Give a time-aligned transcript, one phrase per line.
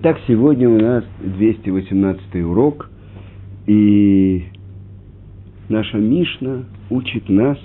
[0.00, 2.88] Так, сегодня у нас 218 урок,
[3.66, 4.44] и
[5.68, 7.58] наша Мишна учит нас,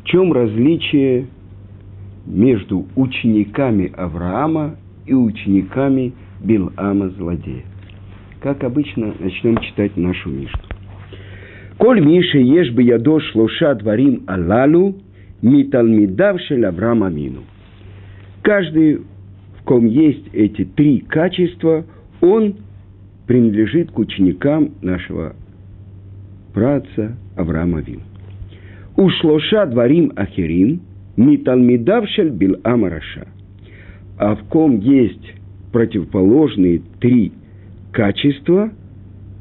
[0.00, 1.26] в чем различие
[2.24, 7.64] между учениками Авраама и учениками Билама злодея.
[8.40, 10.62] Как обычно, начнем читать нашу Мишну.
[11.76, 14.96] Коль Миша ешь бы ядош лоша дворим алалу,
[15.42, 17.42] миталмидав шель Авраама мину.
[18.40, 19.02] Каждый
[19.64, 21.84] ком есть эти три качества,
[22.20, 22.56] он
[23.26, 25.34] принадлежит к ученикам нашего
[26.52, 28.00] праца Авраама Вин.
[28.96, 30.82] Ушлоша дворим ахерим,
[31.16, 33.26] миталмидавшель бил амараша.
[34.18, 35.34] А в ком есть
[35.72, 37.32] противоположные три
[37.90, 38.70] качества,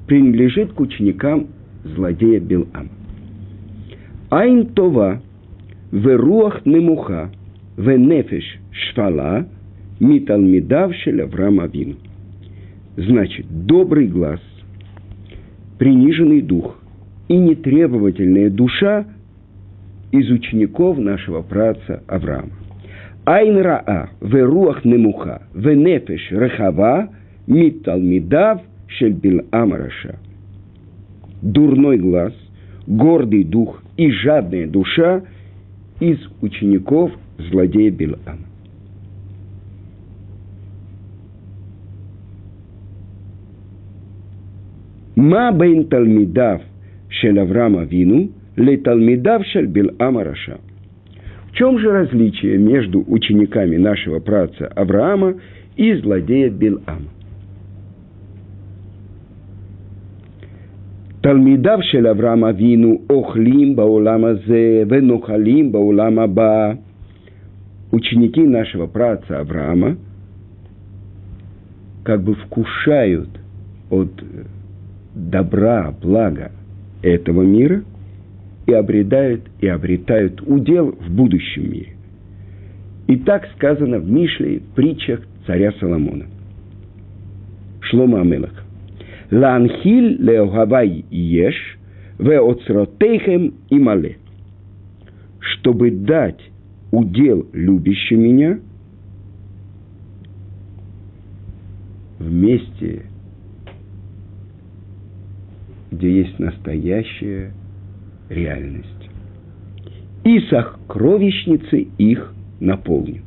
[0.07, 1.48] принадлежит к ученикам
[1.84, 2.90] злодея Билам.
[4.29, 5.21] Айн това,
[5.91, 7.29] веруах немуха,
[7.77, 9.48] венефеш шфала–
[10.03, 11.95] Миталмидав Авраам Авину.
[12.98, 14.41] Значит, добрый глаз,
[15.79, 16.77] приниженный дух
[17.29, 19.05] и нетребовательная душа
[20.12, 22.51] из учеников нашего праца Авраама.
[23.24, 27.07] Айн раа, веруах немуха, венефеш рехава,
[27.48, 30.20] миталмидав шельбил амараша.
[31.41, 32.34] Дурной глаз,
[32.87, 35.21] гордый дух и жадная душа
[36.01, 38.52] из учеников злодея Билама.
[45.23, 46.59] מה בין תלמידיו
[47.09, 48.26] של אברהם אבינו
[48.57, 50.57] לתלמידיו של בלעם הרשע?
[51.48, 55.34] В чем же различие между учениками нашего праца Авраама
[55.76, 57.09] и злодея Билама?
[61.21, 66.72] תלמידיו של אברהם אבינו אוכלים בעולם הזה ונוחלים בעולם הבא.
[67.93, 69.97] Ученики нашего праца Авраама
[72.04, 73.28] как бы вкушают
[73.91, 74.12] от
[75.13, 76.51] добра, блага
[77.01, 77.83] этого мира
[78.66, 81.94] и обретают, и обретают удел в будущем мире.
[83.07, 86.25] И так сказано в Мишле, притчах царя Соломона.
[87.81, 88.63] Шлома Амелах.
[89.29, 91.56] Ланхил леогавай еш,
[92.18, 94.18] веоцротейхем и мале.
[95.40, 96.40] Чтобы дать
[96.91, 98.59] удел любящим меня,
[102.19, 103.03] вместе
[105.94, 107.52] где есть настоящая
[108.30, 108.88] реальность.
[110.24, 113.22] И сокровищницы их наполню.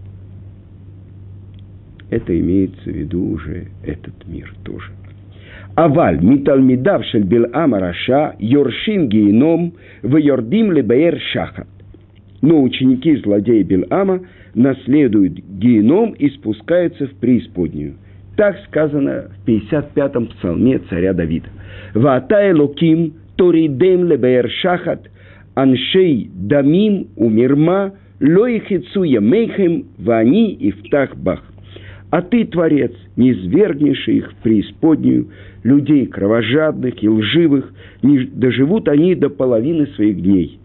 [2.11, 4.93] Это имеется в виду уже этот мир тоже.
[5.75, 11.69] Аваль, миталмидав шель Билама Раша, Йоршин Гейном, Вайордим Лебеер Шахат.
[12.41, 14.21] Но ученики злодея Билама
[14.55, 17.97] наследуют геном и спускаются в преисподнюю.
[18.37, 21.49] Так сказано в 55-м псалме царя Давида.
[21.95, 25.09] Ваата Элоким торидем лебеер шахат
[25.55, 31.43] аншей дамим умирма лоихицу ямейхем вани и втах бах.
[32.11, 35.29] А ты, Творец, не свергнешь их в преисподнюю,
[35.65, 40.61] людей кровожадных и лживых, не доживут они до половины своих дней.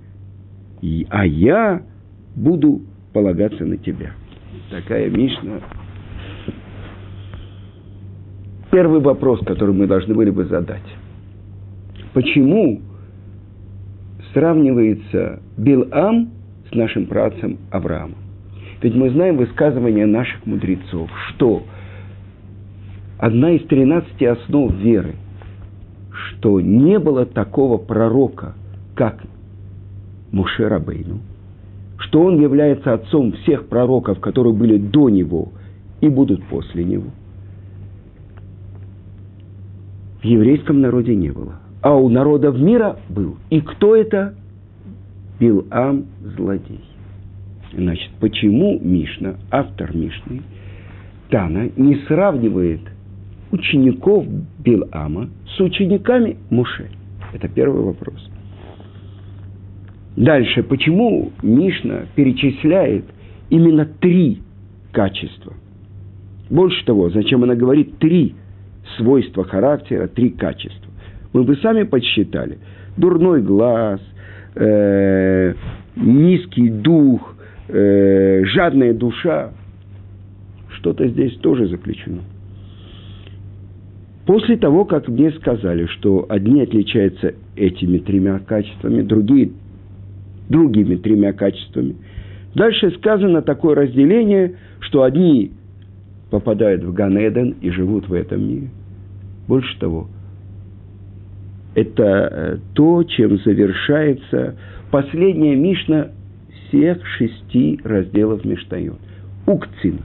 [0.81, 1.81] И, а я
[2.35, 2.81] буду
[3.11, 4.11] полагаться на тебя.
[4.69, 5.59] Такая Мишна.
[8.71, 10.81] Первый вопрос, который мы должны были бы задать.
[12.13, 12.81] Почему
[14.33, 16.29] сравнивается Билам
[16.71, 18.15] с нашим працем Авраамом?
[18.81, 21.63] Ведь мы знаем высказывание наших мудрецов, что
[23.19, 25.15] одна из тринадцати основ веры,
[26.11, 28.53] что не было такого пророка,
[28.95, 29.21] как
[30.31, 31.19] Муше Рабейну,
[31.97, 35.49] что он является отцом всех пророков, которые были до него
[35.99, 37.11] и будут после него.
[40.21, 43.37] В еврейском народе не было а у народов мира был.
[43.49, 44.35] И кто это?
[45.39, 46.81] Билам злодей.
[47.73, 50.41] Значит, почему Мишна, автор Мишны,
[51.29, 52.81] Тана, не сравнивает
[53.51, 54.25] учеников
[54.59, 56.89] Билама с учениками Муше?
[57.33, 58.29] Это первый вопрос.
[60.15, 63.05] Дальше, почему Мишна перечисляет
[63.49, 64.43] именно три
[64.91, 65.53] качества?
[66.49, 68.35] Больше того, зачем она говорит три
[68.97, 70.91] свойства характера, три качества?
[71.33, 72.57] Мы бы сами подсчитали.
[72.97, 74.01] Дурной глаз,
[74.55, 75.53] э,
[75.95, 77.35] низкий дух,
[77.69, 79.51] э, жадная душа.
[80.69, 82.21] Что-то здесь тоже заключено.
[84.25, 89.51] После того, как мне сказали, что одни отличаются этими тремя качествами, другие
[90.49, 91.95] другими тремя качествами,
[92.55, 95.51] дальше сказано такое разделение, что одни
[96.29, 98.69] попадают в Ганеден и живут в этом мире.
[99.47, 100.07] Больше того,
[101.75, 104.55] это э, то, чем завершается
[104.91, 106.09] последняя Мишна
[106.67, 108.99] всех шести разделов Миштайот.
[109.47, 109.99] Укцин.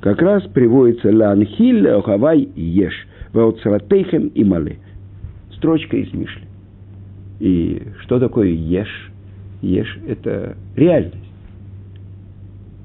[0.00, 2.94] Как раз приводится «Ланхиль охавай еш,
[3.32, 4.78] ваоцратейхем и мале».
[5.56, 6.44] Строчка из Мишли.
[7.38, 8.88] И что такое еш?
[9.62, 11.16] Еш– это реальность.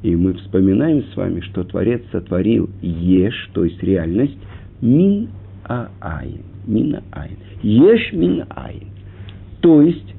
[0.04, 4.38] И мы вспоминаем с вами, что Творец сотворил еш, то есть реальность,
[4.86, 5.30] мин
[5.64, 6.44] аайн.
[6.66, 7.38] Мин аайн.
[7.64, 8.88] Еш мин аин.
[9.62, 10.14] То есть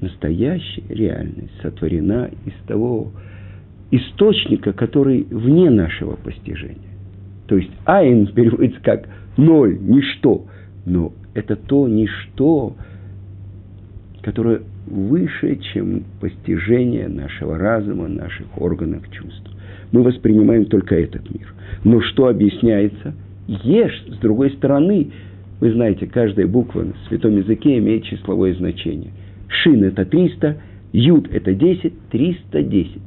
[0.00, 3.10] настоящая реальность сотворена из того
[3.90, 6.78] источника, который вне нашего постижения.
[7.46, 10.46] То есть айн переводится как ноль, ничто.
[10.86, 12.74] Но это то ничто,
[14.22, 19.50] которое выше, чем постижение нашего разума, наших органов чувств.
[19.92, 21.52] Мы воспринимаем только этот мир.
[21.84, 23.14] Но что объясняется?
[23.46, 25.10] Ешь, с другой стороны,
[25.60, 29.10] вы знаете, каждая буква на святом языке имеет числовое значение.
[29.48, 30.56] Шин– это 300,
[30.92, 33.02] Юд– это 10, 310.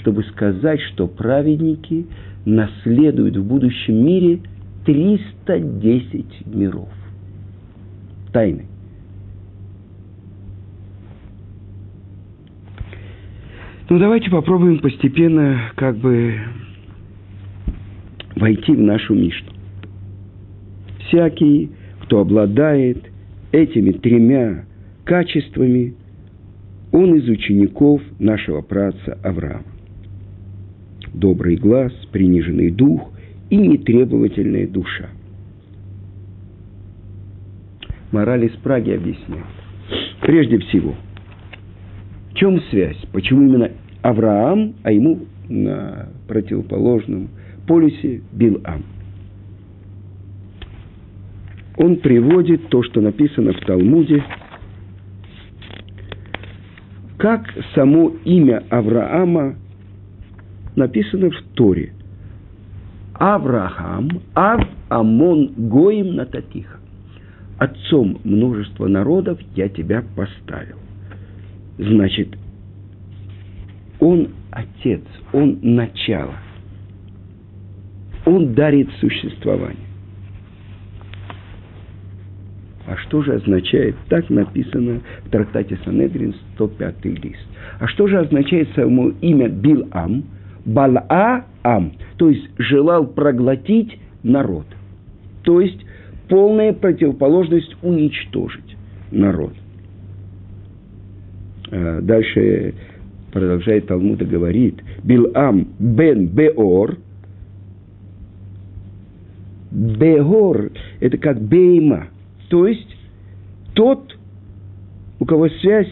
[0.00, 2.06] Чтобы сказать, что праведники
[2.44, 4.40] наследуют в будущем мире
[4.84, 6.88] 310 миров.
[8.32, 8.66] Тайны.
[13.88, 16.38] Ну, давайте попробуем постепенно как бы
[18.36, 19.52] войти в нашу Мишну.
[21.06, 21.70] Всякий,
[22.02, 22.98] кто обладает
[23.50, 24.64] этими тремя
[25.04, 25.94] качествами,
[26.92, 29.64] он из учеников нашего праца Авраама.
[31.12, 33.10] Добрый глаз, приниженный дух
[33.50, 35.10] и нетребовательная душа.
[38.12, 39.44] Мораль из Праги объясняет.
[40.20, 40.94] Прежде всего,
[42.42, 42.96] чем связь?
[43.12, 43.70] Почему именно
[44.02, 47.28] Авраам, а ему на противоположном
[47.68, 48.82] полюсе Билам.
[51.76, 54.24] Он приводит то, что написано в Талмуде,
[57.16, 57.44] как
[57.76, 59.54] само имя Авраама
[60.74, 61.92] написано в Торе.
[63.14, 66.78] Авраам, Ав Амон Гоим Нататиха.
[67.58, 70.81] Отцом множества народов я тебя поставил.
[71.78, 72.36] Значит,
[74.00, 75.02] он отец,
[75.32, 76.34] он начало.
[78.24, 79.86] Он дарит существование.
[82.86, 87.46] А что же означает, так написано в трактате Санедрин, 105 лист.
[87.78, 90.24] А что же означает само имя Билам?
[90.64, 94.66] Балаа-ам, то есть желал проглотить народ.
[95.42, 95.84] То есть
[96.28, 98.76] полная противоположность уничтожить
[99.10, 99.54] народ.
[101.72, 102.74] А дальше
[103.32, 106.98] продолжает Талмуд и говорит, Билам бен Беор,
[109.70, 110.70] Беор–
[111.00, 112.08] это как бейма,
[112.50, 112.94] то есть
[113.72, 114.18] тот,
[115.18, 115.90] у кого связь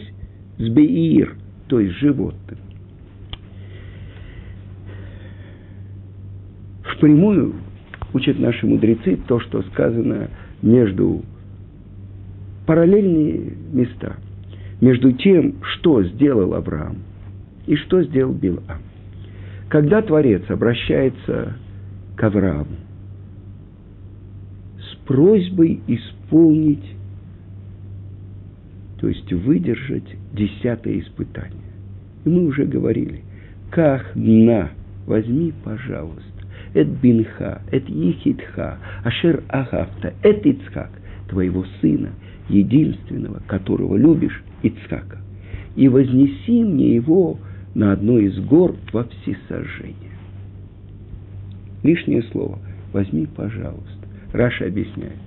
[0.59, 1.35] с Беир,
[1.67, 2.59] то есть животным.
[6.95, 7.55] Впрямую
[8.13, 10.29] учат наши мудрецы то, что сказано
[10.61, 11.23] между
[12.67, 14.17] параллельные места,
[14.81, 16.97] между тем, что сделал Авраам–
[17.71, 18.81] и что сделал Билам?
[19.69, 21.53] Когда Творец обращается
[22.15, 22.75] к Аврааму
[24.79, 26.95] с просьбой исполнить,
[28.99, 31.61] то есть выдержать десятое испытание.
[32.25, 33.23] И мы уже говорили,
[33.69, 34.71] как на,
[35.07, 36.21] возьми, пожалуйста,
[36.73, 40.91] эт бинха, эт ехидха, ашер ахавта, эт Ицхак,
[41.29, 42.09] твоего сына,
[42.49, 45.17] единственного, которого любишь, Ицхака,
[45.75, 47.37] и вознеси мне его
[47.73, 50.11] на одной из гор во всесожжение.
[51.83, 52.59] Лишнее слово.
[52.93, 54.07] Возьми, пожалуйста.
[54.33, 55.17] Раша объясняет.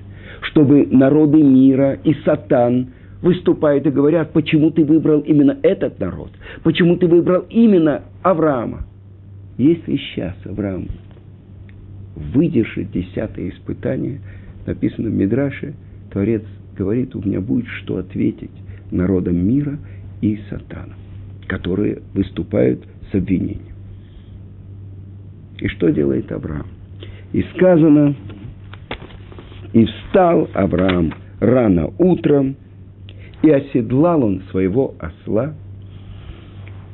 [0.42, 2.88] Чтобы народы мира и сатан
[3.22, 6.30] выступают и говорят, почему ты выбрал именно этот народ,
[6.62, 8.86] почему ты выбрал именно Авраама.
[9.56, 10.88] Если сейчас Авраам
[12.14, 14.20] выдержит десятое испытание,
[14.66, 15.74] написано в Мидраше,
[16.12, 16.42] Творец
[16.76, 18.50] говорит, у меня будет что ответить
[18.90, 19.78] народам мира
[20.20, 20.94] и сатану
[21.46, 23.74] которые выступают с обвинением.
[25.58, 26.66] И что делает Авраам?
[27.32, 28.14] И сказано,
[29.72, 32.56] и встал Авраам рано утром,
[33.42, 35.54] и оседлал он своего осла.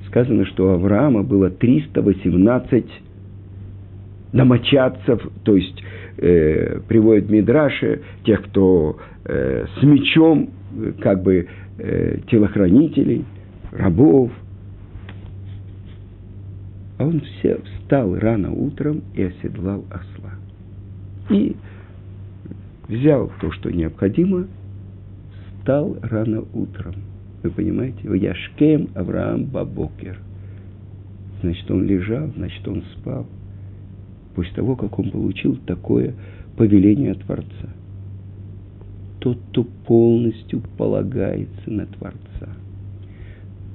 [0.08, 2.86] Сказано, что у Авраама было 318
[4.32, 5.82] домочадцев, то есть
[6.18, 10.50] э, приводит Мидраши, тех, кто э, с мечом,
[11.00, 11.48] как бы
[11.78, 13.24] э, телохранителей–
[13.72, 14.30] рабов.
[16.98, 20.32] А он все встал рано утром и оседлал осла.
[21.30, 21.56] И
[22.88, 24.46] взял то, что необходимо,
[25.58, 26.94] встал рано утром.
[27.42, 28.00] Вы понимаете?
[28.18, 30.18] Яшкем Авраам Бабокер.
[31.40, 33.26] Значит, он лежал, значит, он спал.
[34.34, 36.14] После того, как он получил такое
[36.58, 37.70] повеление от Творца.
[39.20, 42.48] Тот, кто полностью полагается на Творца.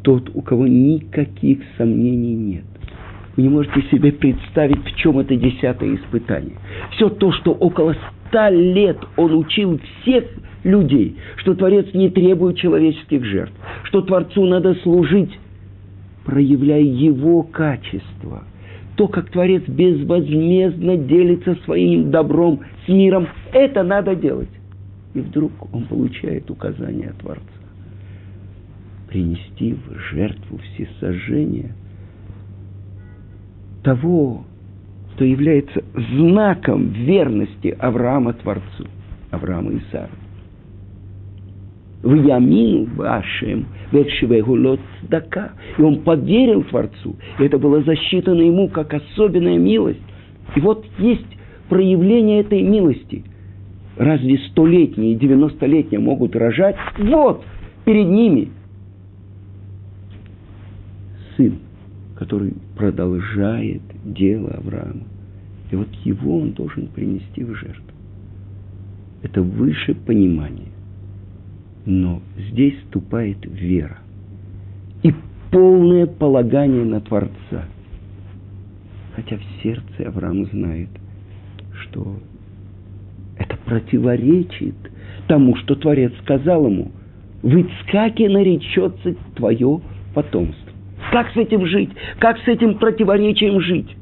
[0.01, 2.65] Тот, у кого никаких сомнений нет.
[3.35, 6.55] Вы не можете себе представить, в чем это десятое испытание.
[6.91, 7.95] Все то, что около
[8.27, 10.25] ста лет он учил всех
[10.63, 15.31] людей, что Творец не требует человеческих жертв, что Творцу надо служить,
[16.25, 18.45] проявляя его качество.
[18.95, 24.49] То, как Творец безвозмездно делится своим добром с миром, это надо делать.
[25.15, 27.41] И вдруг он получает указание Творца.
[29.07, 31.71] Принести в жертву всесожжения
[33.81, 34.43] того,
[35.13, 38.87] что является знаком верности Авраама Творцу,
[39.31, 40.11] Авраама и Сары.
[42.03, 45.53] В Ямину вашем Векшивегулот Дака.
[45.77, 47.15] И он поверил Творцу.
[47.39, 50.01] И это было засчитано ему как особенная милость.
[50.55, 51.25] И вот есть
[51.69, 53.23] проявление этой милости.
[53.97, 56.75] Разве столетние и девяностолетние могут рожать?
[56.97, 57.43] Вот,
[57.85, 58.49] перед ними
[61.37, 61.59] сын,
[62.17, 65.03] который продолжает дело Авраама.
[65.71, 67.83] И вот его он должен принести в жертву.
[69.23, 70.71] Это выше понимания.
[71.85, 73.99] Но здесь вступает вера
[75.03, 75.13] и
[75.51, 77.65] полное полагание на Творца.
[79.15, 80.89] Хотя в сердце Авраам знает,
[81.73, 82.19] что
[83.65, 84.75] противоречит
[85.27, 86.91] тому, что Творец сказал ему.
[87.41, 89.81] В Ицкаке наречется твое
[90.13, 90.71] потомство.
[91.11, 91.91] Как с этим жить?
[92.19, 93.95] Как с этим противоречием жить?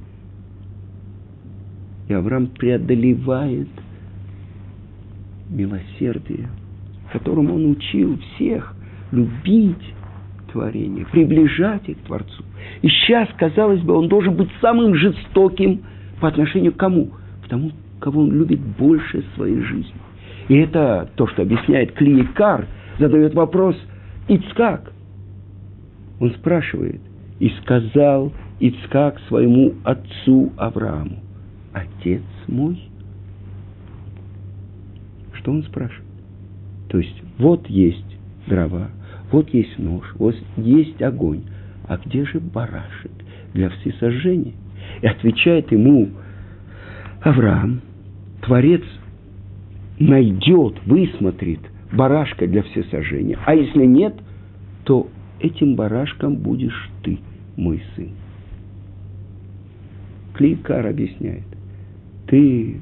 [2.07, 3.67] И Авраам преодолевает
[5.49, 6.47] милосердие,
[7.11, 8.75] которым он учил всех
[9.11, 9.93] любить
[10.51, 12.43] творение, приближать их к Творцу.
[12.81, 15.83] И сейчас, казалось бы, он должен быть самым жестоким
[16.19, 17.11] по отношению к кому?
[17.45, 17.71] К тому,
[18.03, 19.95] кого он любит больше своей жизни.
[20.49, 22.67] И это то, что объясняет Клиекар,
[22.99, 23.77] задает вопрос
[24.27, 24.91] Ицкак.
[26.19, 26.99] Он спрашивает,
[27.39, 31.19] и сказал Ицкак своему отцу Аврааму,
[31.71, 32.77] отец мой?
[35.33, 36.03] Что он спрашивает?
[36.89, 38.17] То есть, вот есть
[38.47, 38.89] дрова,
[39.31, 41.43] вот есть нож, вот есть огонь.
[41.87, 43.11] А где же барашек
[43.53, 44.53] для всесожжения?
[45.01, 46.09] И отвечает ему
[47.21, 47.81] Авраам,
[48.43, 48.83] Творец
[49.99, 51.59] найдет, высмотрит
[51.91, 53.37] барашка для всесожжения.
[53.45, 54.15] А если нет,
[54.83, 55.09] то
[55.39, 57.19] этим барашком будешь ты,
[57.55, 58.09] мой сын.
[60.33, 61.43] Кликар объясняет,
[62.27, 62.81] ты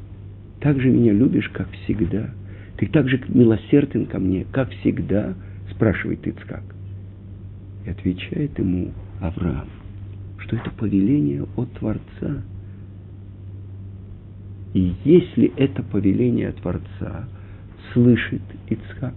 [0.62, 2.30] так же меня любишь, как всегда.
[2.78, 5.34] Ты так же милосерден ко мне, как всегда–
[5.82, 6.64] спрашивает Ицкак.
[7.86, 9.68] И отвечает ему Авраам,
[10.38, 12.44] что это повеление от Творца.
[14.74, 17.28] Если это повеление Творца
[17.94, 19.16] слышит Ицхак,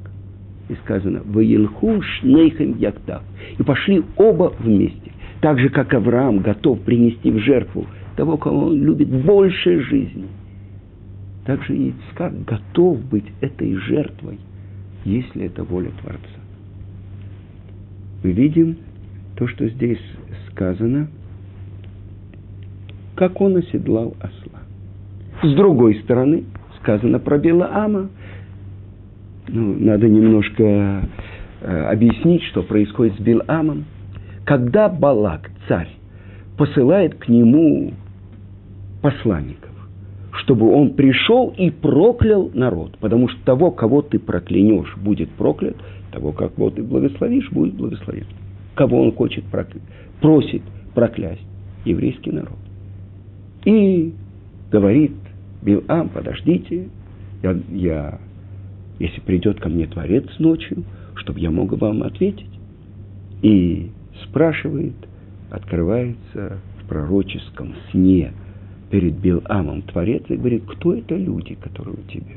[0.68, 3.22] и сказано, «Ваилху шнейхем яктав»,
[3.58, 8.82] и пошли оба вместе, так же, как Авраам готов принести в жертву того, кого он
[8.82, 10.26] любит больше жизни.
[11.44, 14.38] Также и Ицхак готов быть этой жертвой,
[15.04, 16.44] если это воля Творца
[18.24, 18.78] мы видим
[19.36, 20.00] то, что здесь
[20.50, 21.08] сказано,
[23.14, 24.62] как он оседлал осла.
[25.44, 26.44] С другой стороны,
[26.80, 28.08] сказано про Белаама.
[29.46, 31.06] Ну, надо немножко
[31.60, 33.84] э, объяснить, что происходит с Биламом.
[34.46, 35.90] Когда Балак, царь,
[36.56, 37.92] посылает к нему
[39.02, 39.70] посланников,
[40.32, 45.76] чтобы он пришел и проклял народ, потому что того, кого ты проклянешь, будет проклят,
[46.10, 48.24] того, вот и благословишь, будет благословен.
[48.74, 49.82] Кого он хочет прокля...
[50.22, 50.62] просит
[50.94, 51.46] проклясть?
[51.84, 52.56] Еврейский народ.
[53.66, 54.14] И
[54.70, 55.12] говорит
[55.64, 56.88] Билам, подождите,
[57.42, 58.20] я, я,
[58.98, 60.84] если придет ко мне Творец ночью,
[61.16, 62.50] чтобы я мог вам ответить.
[63.42, 63.90] И
[64.24, 64.94] спрашивает,
[65.50, 68.32] открывается в пророческом сне
[68.90, 72.36] перед Биламом Творец и говорит, кто это люди, которые у тебя?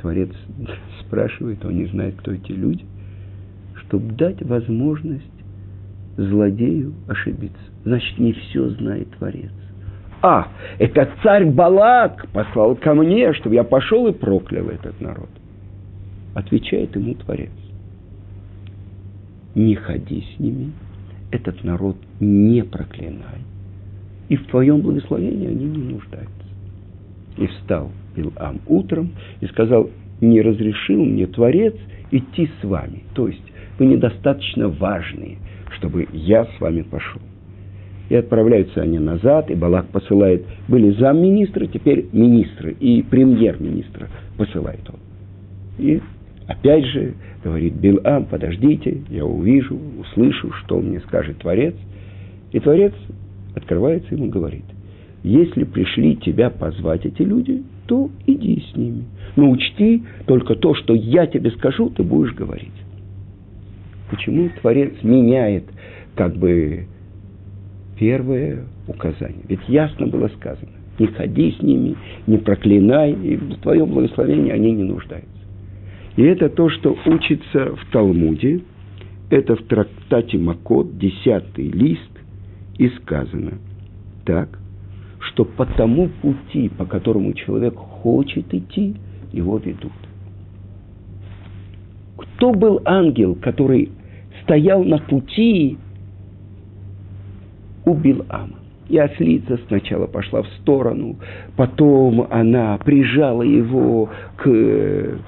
[0.00, 0.30] Творец
[1.06, 2.84] спрашивает, он не знает, кто эти люди,
[3.86, 5.24] чтобы дать возможность
[6.16, 7.56] злодею ошибиться.
[7.84, 9.52] Значит, не все знает Творец.
[10.20, 10.48] А,
[10.78, 15.28] это царь Балак послал ко мне, чтобы я пошел и проклял этот народ.
[16.34, 17.50] Отвечает ему Творец.
[19.54, 20.72] Не ходи с ними,
[21.30, 23.42] этот народ не проклинай.
[24.28, 26.32] И в твоем благословении они не нуждаются.
[27.36, 29.88] И встал Билам утром и сказал,
[30.20, 31.74] не разрешил мне Творец
[32.10, 33.04] идти с вами.
[33.14, 35.38] То есть вы недостаточно важные,
[35.76, 37.22] чтобы я с вами пошел.
[38.08, 44.98] И отправляются они назад, и Балак посылает, были замминистры, теперь министры, и премьер-министра посылает он.
[45.78, 46.00] И
[46.46, 51.74] опять же говорит Билам, подождите, я увижу, услышу, что мне скажет Творец.
[52.52, 52.94] И Творец
[53.54, 54.64] открывается ему говорит,
[55.22, 59.04] если пришли тебя позвать эти люди, то иди с ними.
[59.36, 62.72] Но учти, только то, что я тебе скажу, ты будешь говорить.
[64.10, 65.64] Почему Творец меняет
[66.14, 66.86] как бы
[67.98, 69.42] первое указание?
[69.48, 74.72] Ведь ясно было сказано, не ходи с ними, не проклинай, и в твоем благословении они
[74.72, 75.28] не нуждаются.
[76.16, 78.60] И это то, что учится в Талмуде,
[79.30, 82.10] это в трактате Макот, десятый лист,
[82.78, 83.54] и сказано
[84.24, 84.58] так,
[85.20, 88.94] что по тому пути, по которому человек хочет идти,
[89.32, 89.92] его ведут.
[92.16, 93.90] Кто был ангел, который
[94.42, 95.76] стоял на пути
[97.88, 98.56] у Билама?
[98.88, 101.16] И ослица сначала пошла в сторону,
[101.56, 105.18] потом она прижала его к э,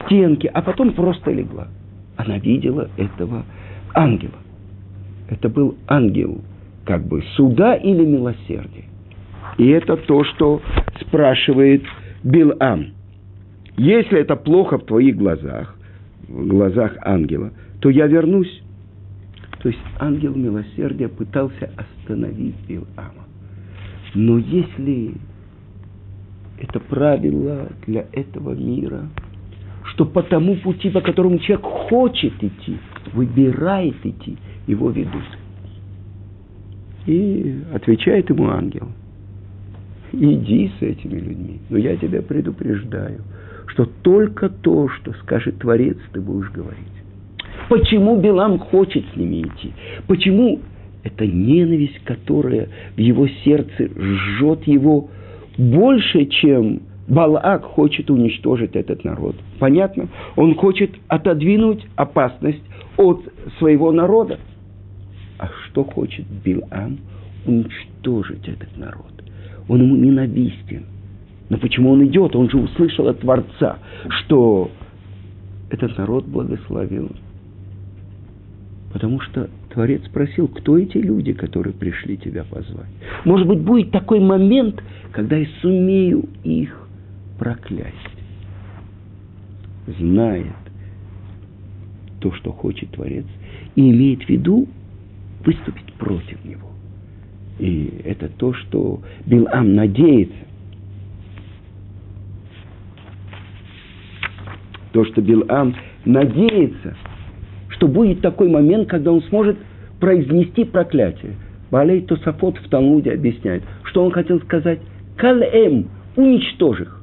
[0.00, 1.68] стенке, а потом просто легла.
[2.16, 3.44] Она видела этого
[3.94, 4.32] ангела.
[5.30, 6.40] Это был ангел
[6.84, 8.84] как бы суда или милосердия.
[9.58, 10.60] И это то, что
[11.00, 11.84] спрашивает
[12.22, 12.88] Билам.
[13.76, 15.76] Если это плохо в твоих глазах,
[16.28, 18.62] в глазах ангела, то я вернусь.
[19.64, 23.24] То есть ангел милосердия пытался остановить Билама.
[24.14, 25.14] Но если
[26.58, 29.08] это правило для этого мира,
[29.84, 32.76] что по тому пути, по которому человек хочет идти,
[33.14, 35.24] выбирает идти, его ведут.
[37.06, 38.88] И отвечает ему ангел,
[40.12, 43.22] иди с этими людьми, но я тебя предупреждаю,
[43.68, 47.03] что только то, что скажет Творец, ты будешь говорить.
[47.68, 49.72] Почему Билам хочет с ними идти?
[50.06, 50.60] Почему
[51.02, 55.08] это ненависть, которая в его сердце жжет его
[55.56, 59.36] больше, чем Балаак хочет уничтожить этот народ.
[59.58, 60.08] Понятно?
[60.36, 62.62] Он хочет отодвинуть опасность
[62.96, 63.22] от
[63.58, 64.38] своего народа.
[65.38, 66.98] А что хочет Билам?
[67.46, 69.12] Уничтожить этот народ.
[69.68, 70.84] Он ему ненавистен.
[71.50, 72.34] Но почему он идет?
[72.34, 74.70] Он же услышал от Творца, что
[75.70, 77.10] этот народ благословил.
[78.94, 82.86] Потому что Творец спросил, кто эти люди, которые пришли тебя позвать.
[83.24, 84.80] Может быть, будет такой момент,
[85.10, 86.88] когда я сумею их
[87.36, 87.92] проклясть.
[89.98, 90.54] Знает
[92.20, 93.26] то, что хочет Творец,
[93.74, 94.68] и имеет в виду
[95.44, 96.70] выступить против него.
[97.58, 100.46] И это то, что Билам надеется.
[104.92, 106.96] То, что Билам надеется,
[107.84, 109.58] что будет такой момент, когда он сможет
[110.00, 111.34] произнести проклятие.
[111.70, 114.80] Балей Тосафот в Талмуде объясняет, что он хотел сказать
[115.16, 117.02] «Калэм»– уничтожь их.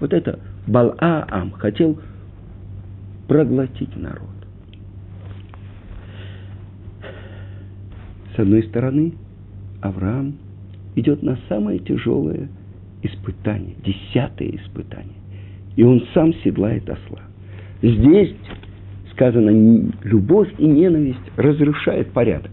[0.00, 2.00] Вот это Балаам хотел
[3.28, 4.26] проглотить народ.
[8.34, 9.12] С одной стороны,
[9.80, 10.38] Авраам
[10.96, 12.48] идет на самое тяжелое
[13.02, 15.14] испытание, десятое испытание.
[15.76, 17.20] И он сам седлает осла.
[17.80, 18.34] Здесь
[19.16, 19.50] сказано,
[20.04, 22.50] любовь и ненависть разрушает порядок.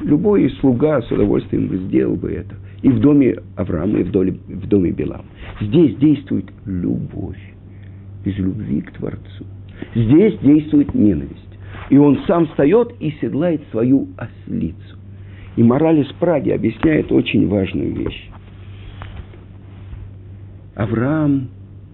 [0.00, 2.54] Любой слуга с удовольствием бы сделал бы это.
[2.82, 5.22] И в доме Авраама, и в доме, в доме Белам.
[5.60, 7.38] Здесь действует любовь.
[8.24, 9.44] Из любви к Творцу.
[9.94, 11.40] Здесь действует ненависть.
[11.90, 14.98] И он сам встает и седлает свою ослицу.
[15.56, 18.30] И мораль из Праги объясняет очень важную вещь.
[20.74, 21.48] Авраам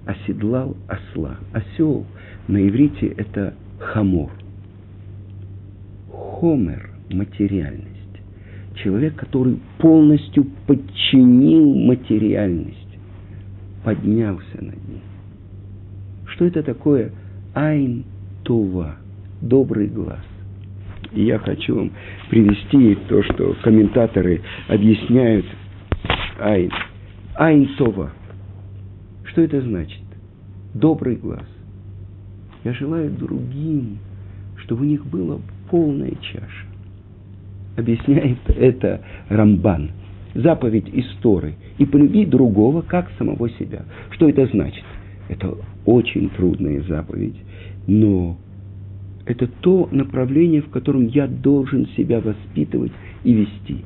[0.07, 1.37] оседлал осла.
[1.53, 2.07] Осел
[2.49, 4.31] на иврите это хамор.
[6.13, 7.89] Хомер– материальность.
[8.77, 12.77] Человек, который полностью подчинил материальность,
[13.85, 15.03] поднялся над ней.
[16.27, 17.13] Что это такое?
[17.55, 18.05] Айн
[18.45, 18.97] Това,
[19.41, 20.25] добрый глаз.
[21.13, 21.91] И я хочу вам
[22.31, 25.47] привести то, что комментаторы объясняют
[26.39, 26.71] Айн.
[27.35, 28.13] Айн Това.
[29.25, 30.01] Что это значит?
[30.75, 31.45] Добрый глаз.
[32.65, 33.99] Я желаю другим,
[34.57, 35.39] чтобы у них была
[35.71, 36.67] полная чаша.
[37.77, 39.91] Объясняет это Рамбан.
[40.35, 41.55] Заповедь истории.
[41.79, 43.85] И полюби другого, как самого себя.
[44.11, 44.85] Что это значит?
[45.29, 47.37] Это очень трудная заповедь,
[47.87, 48.37] но
[49.27, 52.93] это то направление, в котором я должен себя воспитывать
[53.23, 53.85] и вести.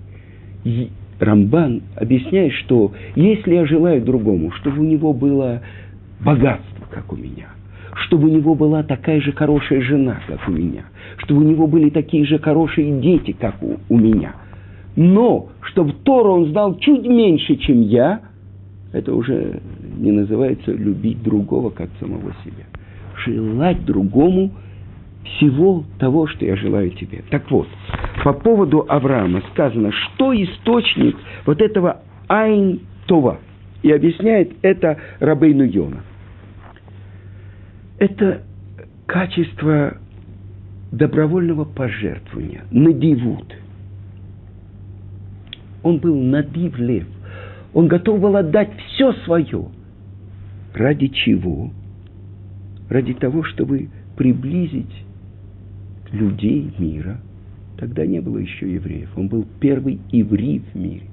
[0.65, 5.63] И Рамбан объясняет, что если я желаю другому, чтобы у него было
[6.21, 7.49] богатство, как у меня,
[8.03, 10.85] чтобы у него была такая же хорошая жена, как у меня,
[11.19, 14.35] чтобы у него были такие же хорошие дети, как у, у меня.
[14.97, 18.21] Но, чтобы Тору он знал чуть меньше, чем я,
[18.93, 19.61] это уже
[19.99, 22.65] не называется любить другого, как самого себя.
[23.25, 24.53] Желать другому
[25.25, 27.23] всего того, что я желаю тебе.
[27.31, 27.67] Так вот,
[28.23, 33.39] по поводу Авраама сказано, что источник вот этого Айн Това.
[33.83, 36.03] И объясняет это Рабейну Йона.
[37.99, 38.43] Это
[39.07, 39.99] качество
[40.91, 43.55] добровольного пожертвования, надивут.
[45.83, 47.07] Он был надив лев.
[47.73, 49.67] Он готов был отдать все свое.
[50.73, 51.71] Ради чего?
[52.89, 55.05] Ради того, чтобы приблизить
[56.13, 57.19] людей мира.
[57.77, 59.11] Тогда не было еще евреев.
[59.17, 61.07] Он был первый еврей в мире.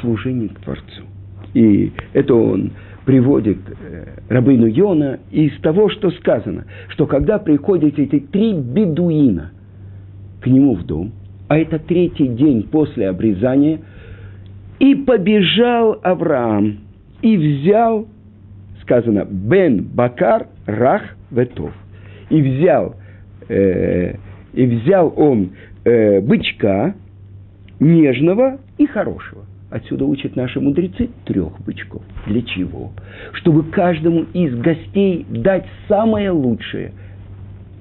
[0.00, 1.04] Служение к Творцу.
[1.54, 2.72] И это он
[3.04, 9.50] приводит э, рабыну Йона из того, что сказано, что когда приходят эти три бедуина
[10.40, 11.12] к нему в дом,
[11.48, 13.80] а это третий день после обрезания,
[14.78, 16.78] и побежал Авраам,
[17.22, 18.08] и взял,
[18.82, 21.72] сказано, Бен Бакар Рах Ветов,
[22.30, 22.96] и взял,
[23.48, 24.16] э,
[24.54, 25.50] и взял он
[25.84, 26.94] э, бычка
[27.80, 29.44] нежного и хорошего.
[29.74, 32.00] Отсюда учат наши мудрецы трех бычков.
[32.28, 32.92] Для чего?
[33.32, 36.92] Чтобы каждому из гостей дать самое лучшее.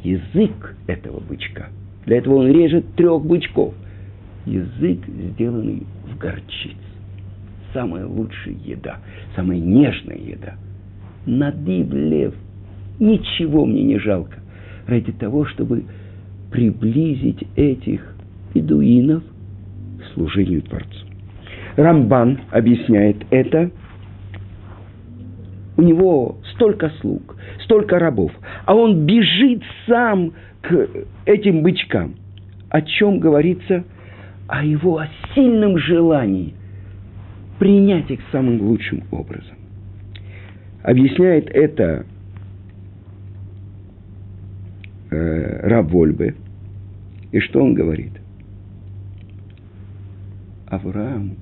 [0.04, 1.68] Язык этого бычка.
[2.08, 3.76] Для этого он режет трех бычков.
[4.48, 6.76] Язык, сделанный в горчице.
[7.74, 8.98] Самая лучшая еда,
[9.36, 10.56] самая нежная еда.
[11.28, 12.34] Надив лев.
[13.00, 14.40] Ничего мне не жалко.
[14.88, 15.84] Ради того, чтобы
[16.52, 18.16] приблизить этих
[18.56, 19.22] бедуинов
[20.00, 21.13] к служению Творцу.
[21.76, 23.72] Рамбан объясняет это.
[25.76, 28.32] У него столько слуг, столько рабов,
[28.66, 30.88] а он бежит сам к
[31.26, 32.16] этим бычкам.
[32.70, 33.84] О чем говорится?
[34.48, 35.02] О его
[35.34, 36.54] сильном желании
[37.58, 39.58] принять их самым лучшим образом.
[40.84, 42.06] Объясняет это
[45.10, 46.36] э, раб Вольбе.
[47.32, 48.12] И что он говорит?
[50.68, 51.36] Аврааму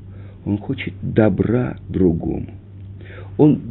[0.45, 2.47] он хочет добра другому.
[3.38, 3.62] Он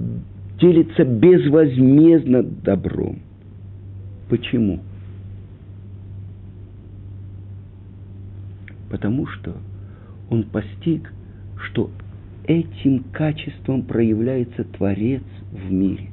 [0.60, 3.20] делится безвозмездно добром.
[4.28, 4.80] Почему?
[8.90, 9.56] Потому что
[10.28, 11.12] он постиг,
[11.56, 11.90] что
[12.44, 16.10] этим качеством проявляется Творец в мире.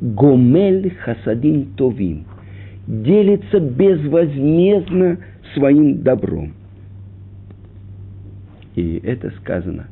[0.00, 2.24] Гомель хасадин товим.
[2.86, 5.18] Делится безвозмездно
[5.54, 6.54] своим добром.
[8.74, 9.86] И это сказано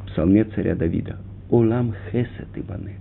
[0.00, 1.16] в псалме царя Давида.
[1.50, 2.96] Олам хесет ибане.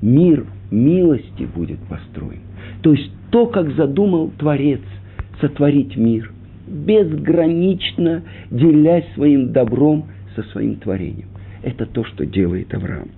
[0.00, 2.40] Мир милости будет построен.
[2.82, 4.80] То есть то, как задумал Творец
[5.40, 6.32] сотворить мир,
[6.66, 11.28] безгранично делясь своим добром со своим творением.
[11.62, 13.10] Это то, что делает Авраам.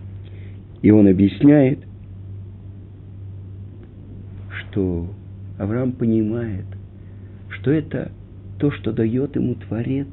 [0.83, 1.79] И он объясняет,
[4.51, 5.09] что
[5.59, 6.67] Авраам понимает,
[7.49, 8.11] что это
[8.59, 10.09] то, что дает ему Творец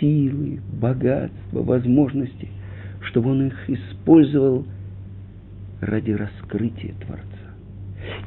[0.00, 2.48] силы, богатства, возможности,
[3.02, 4.64] чтобы он их использовал
[5.80, 7.24] ради раскрытия Творца.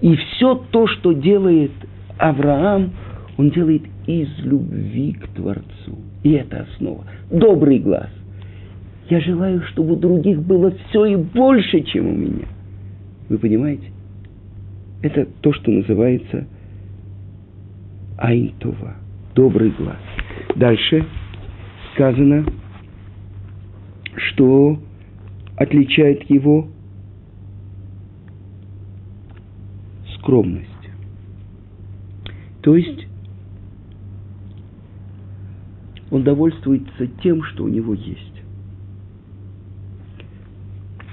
[0.01, 1.71] И все то, что делает
[2.17, 2.91] Авраам,
[3.37, 5.97] он делает из любви к Творцу.
[6.23, 7.03] И это основа.
[7.31, 8.09] Добрый глаз.
[9.09, 12.47] Я желаю, чтобы у других было все и больше, чем у меня.
[13.29, 13.91] Вы понимаете?
[15.01, 16.47] Это то, что называется
[18.17, 18.95] Айнтова.
[19.35, 19.97] Добрый глаз.
[20.55, 21.05] Дальше
[21.93, 22.45] сказано,
[24.15, 24.79] что
[25.55, 26.67] отличает его
[30.15, 30.69] скромность.
[32.61, 33.07] То есть
[36.11, 38.19] он довольствуется тем, что у него есть.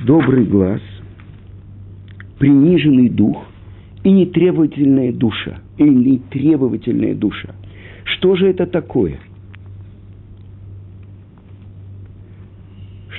[0.07, 0.81] Добрый глаз,
[2.39, 3.45] приниженный дух
[4.03, 7.55] и нетребовательная душа, или нетребовательная душа.
[8.05, 9.19] Что же это такое–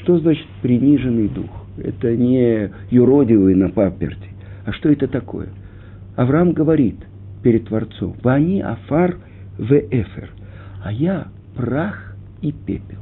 [0.02, 1.50] Что значит приниженный дух?
[1.78, 4.30] Это не юродивый на паперти.
[4.66, 5.50] А что это такое?
[6.16, 6.96] Авраам говорит
[7.44, 9.18] перед Творцом, «Вани афар
[9.58, 10.32] в эфер»,
[10.84, 13.00] а я прах и пепел.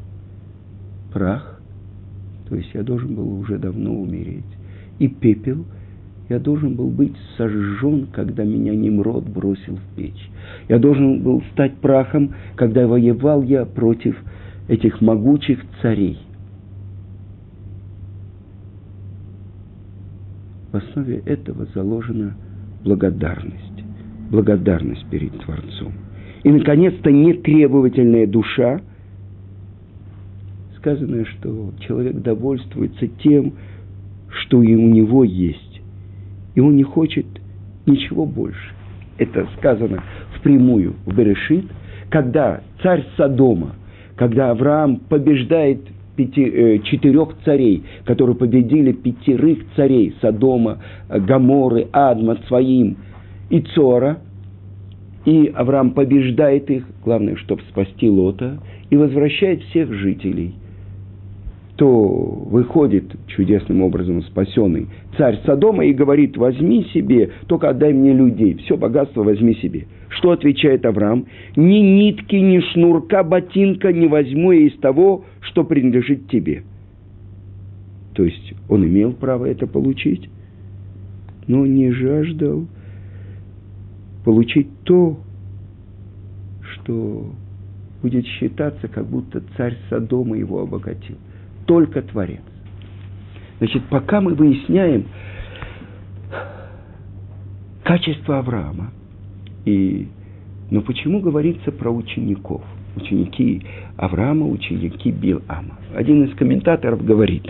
[1.14, 1.60] Прах,
[2.50, 4.44] то есть я должен был уже давно умереть.
[5.00, 5.66] И пепел,
[6.28, 10.30] Я должен был быть сожжен, когда меня Немрод бросил в печь.
[10.68, 14.16] Я должен был стать прахом, когда воевал я против
[14.68, 16.20] этих могучих царей.
[20.69, 22.36] В основе этого заложена
[22.84, 23.84] благодарность.
[24.32, 25.94] Благодарность перед Творцом.
[26.44, 28.82] И, наконец-то, нетребовательная душа.
[30.78, 33.54] Сказано, что человек довольствуется тем,
[34.30, 35.82] что и у него есть.
[36.56, 37.26] И он не хочет
[37.86, 38.74] ничего больше.
[39.18, 40.04] Это сказано
[40.38, 41.66] впрямую в Берешит,
[42.10, 43.76] когда царь Содома,
[44.16, 45.82] когда Авраам побеждает
[46.20, 52.98] пяти, э, четырех царей, которые победили пятерых царей Содома, Гаморы, Адма, Своим
[53.50, 54.18] и Цора,
[55.24, 60.56] и Авраам побеждает их, главное, чтобы спасти Лота, и возвращает всех жителей–
[61.80, 68.56] то выходит чудесным образом спасенный царь Содома и говорит, возьми себе, только отдай мне людей,
[68.56, 69.88] все богатство возьми себе.
[70.10, 71.28] Что отвечает Авраам?
[71.56, 76.64] Ни нитки, ни шнурка, ботинка не возьму я из того, что принадлежит тебе.
[78.14, 80.30] То есть он имел право это получить,
[81.48, 82.68] но не жаждал
[84.26, 85.18] получить то,
[86.74, 87.32] что
[88.02, 91.16] будет считаться, как будто царь Содома его обогатил
[91.70, 92.42] только Творец.
[93.60, 95.06] Значит, пока мы выясняем
[97.84, 98.90] качество Авраама,
[99.66, 100.08] и,
[100.72, 102.64] но почему говорится про учеников?
[102.96, 103.62] Ученики
[103.98, 105.78] Авраама, ученики Билама.
[105.94, 107.44] Один из комментаторов говорит,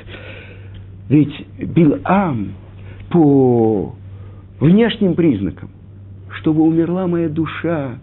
[1.08, 2.56] ведь Билам
[3.10, 3.96] по
[4.60, 5.70] внешним признакам,
[6.42, 8.00] чтобы умерла моя душа,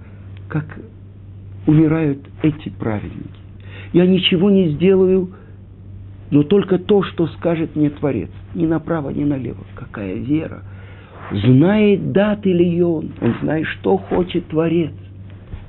[0.48, 0.80] как
[1.66, 3.38] умирают эти праведники.
[3.92, 5.28] Я ничего не сделаю,
[6.30, 8.30] но только то, что скажет мне Творец.
[8.54, 9.64] Ни направо, ни налево.
[9.74, 10.62] Какая вера.
[11.30, 13.12] Знает дат или он.
[13.20, 14.92] Он знает, что хочет Творец.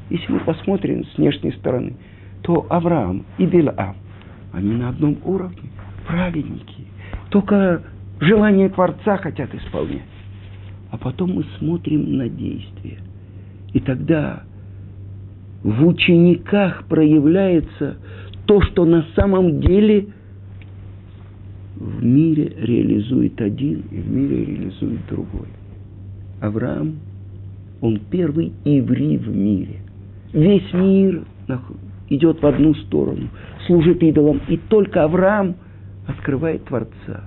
[0.10, 1.93] Если мы посмотрим с внешней стороны,
[2.41, 3.98] то Авраам и Билаам,
[4.54, 5.70] они на одном уровне.
[6.08, 6.86] Праведники.
[7.30, 7.84] Только
[8.20, 10.02] желание Творца хотят исполнять.
[10.89, 13.00] А потом мы смотрим на действия.
[13.74, 14.43] И тогда
[15.62, 17.98] в учениках проявляется
[18.46, 20.08] то, что на самом деле–
[21.80, 25.48] в мире реализует один, и в мире реализует другой.
[26.42, 26.96] Авраам,
[27.82, 29.80] он первый еврей в мире.
[30.34, 31.24] Весь мир
[32.10, 33.30] идет в одну сторону,
[33.66, 35.56] служит идолам, и только Авраам
[36.08, 37.26] открывает Творца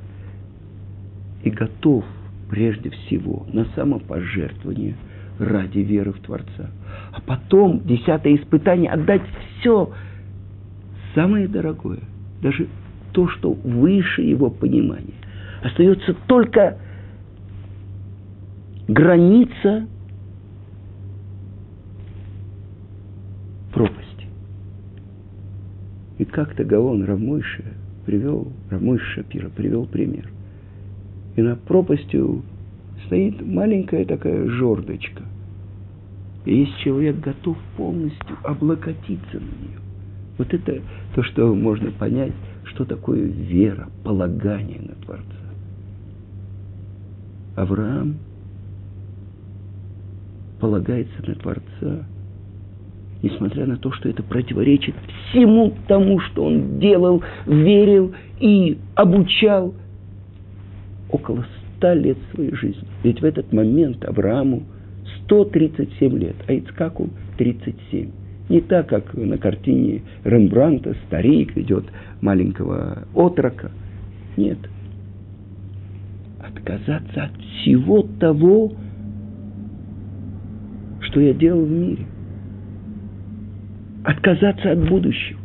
[1.43, 2.05] и готов
[2.49, 4.97] прежде всего на самопожертвование
[5.39, 6.71] ради веры в Творца.
[7.13, 9.23] А потом, десятое испытание, отдать
[9.59, 9.91] все
[11.15, 12.01] самое дорогое,
[12.43, 12.69] даже
[13.13, 15.15] то, что выше его понимания.
[15.63, 16.79] Остается только
[18.89, 19.87] граница
[23.73, 24.27] пропасти.
[26.19, 27.65] И как-то Гаон Рамойша
[28.05, 30.29] привел, Рамойша Шапира привел пример.
[31.37, 32.43] И над пропастью
[33.07, 35.23] стоит маленькая такая жердочка.
[36.45, 39.79] И если человек готов полностью облокотиться на нее,
[40.39, 40.81] вот это
[41.15, 42.33] то, что можно понять
[42.71, 45.25] что такое вера, полагание на Творца.
[47.57, 48.17] Авраам
[50.61, 52.07] полагается на Творца,
[53.23, 54.95] несмотря на то, что это противоречит
[55.31, 59.75] всему тому, что он делал, верил и обучал
[61.11, 61.45] около
[61.77, 62.87] ста лет своей жизни.
[63.03, 64.63] Ведь в этот момент Аврааму
[65.25, 68.11] 137 лет, а Ицкаку 37.
[68.51, 71.85] Не так, как на картине Рембранта старик ведет
[72.21, 73.71] маленького отрока.
[74.37, 74.59] Нет.
[76.41, 78.73] Отказаться от всего того,
[81.03, 82.05] что я делал в мире.
[84.03, 85.39] Отказаться от будущего.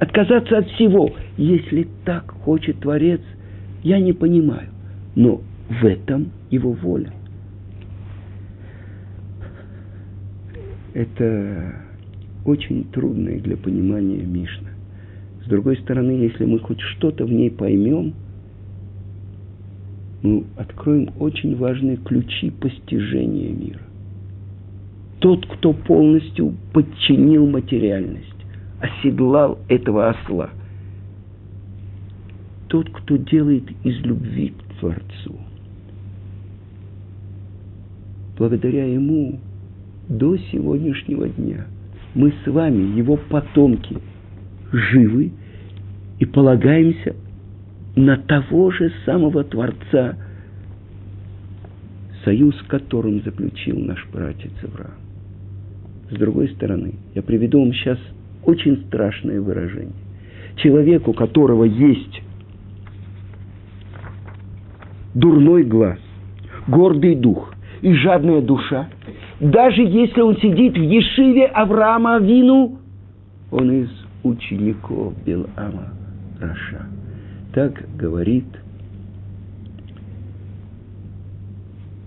[0.00, 1.14] Отказаться от всего.
[1.36, 3.20] Если так хочет Творец,
[3.84, 4.70] я не понимаю.
[5.14, 7.12] Но в этом его воля.
[10.94, 11.83] Это
[12.44, 14.70] очень трудная для понимания Мишна.
[15.44, 18.14] С другой стороны, если мы хоть что-то в ней поймем,
[20.22, 23.82] мы откроем очень важные ключи постижения мира.
[25.20, 28.28] Тот, кто полностью подчинил материальность,
[28.80, 30.50] оседлал этого осла.
[32.68, 35.38] Тот, кто делает из любви к Творцу.
[38.38, 39.38] Благодаря ему
[40.08, 41.66] до сегодняшнего дня
[42.14, 43.98] мы с вами, его потомки–
[44.74, 45.32] живы
[46.18, 47.14] и полагаемся
[47.96, 50.16] на того же самого Творца,
[52.24, 54.94] союз, которым заключил наш братец Авраам.
[56.10, 57.98] С другой стороны, я приведу вам сейчас
[58.44, 59.94] очень страшное выражение.
[60.56, 62.22] Человек, у которого есть
[65.14, 65.98] дурной глаз,
[66.66, 68.88] гордый дух и жадная душа,
[69.40, 72.78] даже если он сидит в Ешиве Авраама Вину,
[73.50, 73.90] он из
[74.22, 75.92] учеников Белама
[76.40, 76.86] Раша.
[77.52, 78.46] Так говорит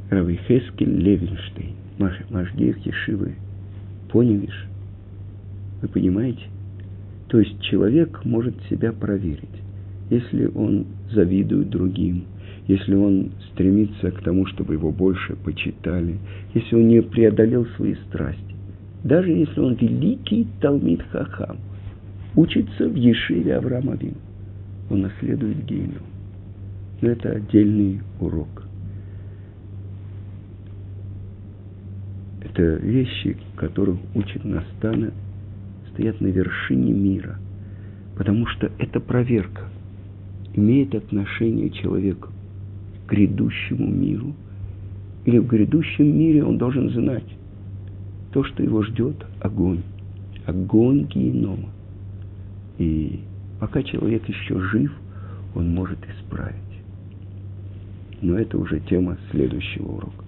[0.10, 1.76] Равихескель Левинштейн,
[2.30, 3.36] Машгех Ешивы
[4.12, 4.66] Поневиш.
[5.82, 6.44] Вы понимаете?
[7.28, 9.44] То есть человек может себя проверить.
[10.10, 12.26] Если он завидует другим,
[12.68, 16.18] если он стремится к тому, чтобы его больше почитали,
[16.54, 18.56] если он не преодолел свои страсти,
[19.04, 21.58] даже если он великий Талмит Хахам,
[22.36, 24.18] учится в Ешиве Авраама Вину,
[24.90, 26.02] он наследует гейну.
[27.02, 28.64] Но это отдельный урок.
[32.42, 35.12] Это вещи, которых учит Настана,
[35.94, 37.38] стоят на вершине мира.
[38.16, 39.64] Потому что это проверка.
[40.54, 42.37] Имеет отношение человек к
[43.08, 44.34] грядущему миру.
[45.26, 47.26] Или в грядущем мире он должен знать
[48.32, 49.82] то, что его ждет огонь.
[50.46, 51.70] Огонь генома.
[52.78, 53.20] И
[53.60, 54.92] пока человек еще жив,
[55.56, 56.56] он может исправить.
[58.22, 60.27] Но это уже тема следующего урока.